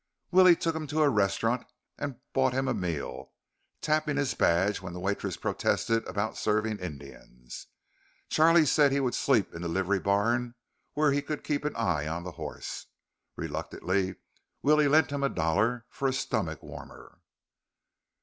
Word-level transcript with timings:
Willie 0.31 0.55
took 0.55 0.75
him 0.75 0.87
to 0.87 1.03
a 1.03 1.09
restaurant 1.09 1.63
and 1.99 2.19
bought 2.33 2.53
him 2.53 2.67
a 2.67 2.73
meal, 2.73 3.33
tapping 3.81 4.17
his 4.17 4.33
badge 4.33 4.81
when 4.81 4.93
the 4.93 4.99
waitress 4.99 5.37
protested 5.37 6.03
about 6.07 6.35
serving 6.39 6.79
Indians. 6.79 7.67
Charley 8.27 8.65
said 8.65 8.91
he 8.91 8.99
would 8.99 9.13
sleep 9.13 9.53
in 9.53 9.61
the 9.61 9.67
livery 9.67 9.99
barn, 9.99 10.55
where 10.93 11.11
he 11.11 11.21
could 11.21 11.43
keep 11.43 11.63
an 11.65 11.75
eye 11.75 12.07
on 12.07 12.23
the 12.23 12.31
horse. 12.31 12.87
Reluctantly, 13.35 14.15
Willie 14.63 14.87
lent 14.87 15.11
him 15.11 15.21
a 15.21 15.29
dollar 15.29 15.85
for 15.91 16.07
a 16.07 16.13
stomach 16.13 16.63
warmer. 16.63 17.19